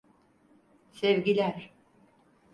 Sevgiler. 0.91 1.73